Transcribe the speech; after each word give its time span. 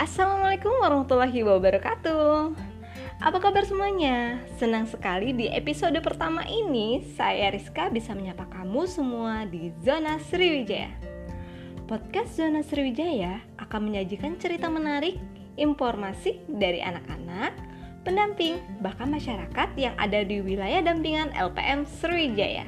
Assalamualaikum 0.00 0.80
warahmatullahi 0.80 1.44
wabarakatuh. 1.44 2.56
Apa 3.20 3.36
kabar 3.36 3.68
semuanya? 3.68 4.40
Senang 4.56 4.88
sekali 4.88 5.36
di 5.36 5.52
episode 5.52 6.00
pertama 6.00 6.40
ini 6.48 7.04
saya 7.20 7.52
Rizka 7.52 7.92
bisa 7.92 8.16
menyapa 8.16 8.48
kamu 8.48 8.88
semua 8.88 9.44
di 9.44 9.68
Zona 9.84 10.16
Sriwijaya. 10.16 10.88
Podcast 11.84 12.32
Zona 12.32 12.64
Sriwijaya 12.64 13.44
akan 13.60 13.92
menyajikan 13.92 14.40
cerita 14.40 14.72
menarik, 14.72 15.20
informasi 15.60 16.48
dari 16.48 16.80
anak-anak, 16.80 17.52
pendamping, 18.00 18.56
bahkan 18.80 19.12
masyarakat 19.12 19.68
yang 19.76 19.92
ada 20.00 20.24
di 20.24 20.40
wilayah 20.40 20.80
dampingan 20.80 21.28
LPM 21.36 21.84
Sriwijaya. 21.84 22.64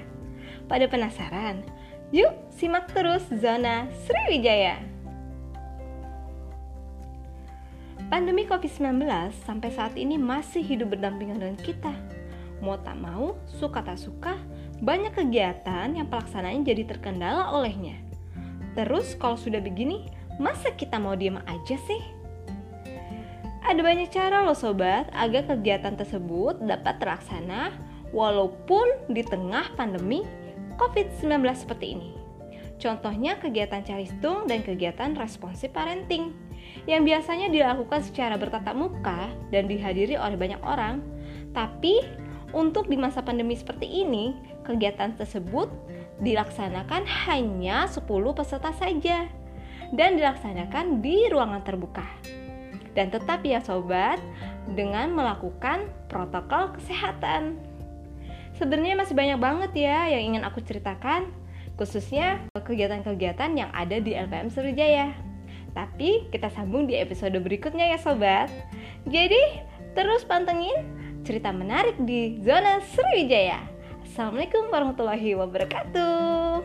Pada 0.68 0.84
penasaran? 0.84 1.64
Yuk 2.12 2.52
simak 2.52 2.92
terus 2.92 3.24
Zona 3.40 3.88
Sriwijaya. 4.04 4.91
Pandemi 8.12 8.44
COVID-19 8.44 9.08
sampai 9.48 9.72
saat 9.72 9.96
ini 9.96 10.20
masih 10.20 10.60
hidup 10.60 10.92
berdampingan 10.92 11.40
dengan 11.40 11.56
kita. 11.56 11.96
Mau 12.60 12.76
tak 12.76 13.00
mau, 13.00 13.40
suka 13.48 13.80
tak 13.80 13.96
suka, 13.96 14.36
banyak 14.84 15.16
kegiatan 15.16 15.88
yang 15.96 16.04
pelaksanaannya 16.12 16.60
jadi 16.60 16.92
terkendala 16.92 17.56
olehnya. 17.56 17.96
Terus 18.76 19.16
kalau 19.16 19.40
sudah 19.40 19.64
begini, 19.64 20.12
masa 20.36 20.76
kita 20.76 21.00
mau 21.00 21.16
diam 21.16 21.40
aja 21.48 21.72
sih? 21.88 22.04
Ada 23.64 23.80
banyak 23.80 24.12
cara 24.12 24.44
loh 24.44 24.60
sobat 24.60 25.08
agar 25.16 25.48
kegiatan 25.48 25.96
tersebut 25.96 26.60
dapat 26.60 27.00
terlaksana 27.00 27.72
walaupun 28.12 29.08
di 29.08 29.24
tengah 29.24 29.72
pandemi 29.72 30.20
COVID-19 30.76 31.48
seperti 31.56 31.96
ini. 31.96 32.12
Contohnya 32.82 33.38
kegiatan 33.38 33.86
caristung 33.86 34.50
dan 34.50 34.66
kegiatan 34.66 35.14
responsif 35.14 35.70
parenting 35.70 36.34
yang 36.90 37.06
biasanya 37.06 37.46
dilakukan 37.46 38.02
secara 38.02 38.34
bertatap 38.34 38.74
muka 38.74 39.30
dan 39.54 39.70
dihadiri 39.70 40.18
oleh 40.18 40.34
banyak 40.34 40.58
orang. 40.66 40.98
Tapi 41.54 42.02
untuk 42.50 42.90
di 42.90 42.98
masa 42.98 43.22
pandemi 43.22 43.54
seperti 43.54 43.86
ini, 43.86 44.34
kegiatan 44.66 45.14
tersebut 45.14 45.70
dilaksanakan 46.26 47.06
hanya 47.30 47.86
10 47.86 48.02
peserta 48.34 48.74
saja 48.74 49.30
dan 49.94 50.18
dilaksanakan 50.18 50.98
di 50.98 51.30
ruangan 51.30 51.62
terbuka. 51.62 52.04
Dan 52.98 53.14
tetap 53.14 53.46
ya 53.46 53.62
sobat, 53.62 54.18
dengan 54.74 55.14
melakukan 55.14 55.86
protokol 56.10 56.76
kesehatan. 56.76 57.56
Sebenarnya 58.58 59.00
masih 59.00 59.16
banyak 59.16 59.38
banget 59.40 59.72
ya 59.74 60.12
yang 60.12 60.34
ingin 60.34 60.42
aku 60.44 60.60
ceritakan, 60.60 61.32
khususnya 61.82 62.38
kegiatan-kegiatan 62.54 63.58
yang 63.58 63.66
ada 63.74 63.98
di 63.98 64.14
LPM 64.14 64.54
Sriwijaya. 64.54 65.18
Tapi 65.74 66.30
kita 66.30 66.46
sambung 66.54 66.86
di 66.86 66.94
episode 66.94 67.34
berikutnya 67.42 67.90
ya 67.90 67.98
sobat. 67.98 68.46
Jadi 69.10 69.66
terus 69.98 70.22
pantengin 70.22 70.86
cerita 71.26 71.50
menarik 71.50 71.98
di 72.06 72.38
Zona 72.46 72.78
Sriwijaya. 72.94 73.66
Assalamualaikum 74.06 74.70
warahmatullahi 74.70 75.34
wabarakatuh. 75.34 76.62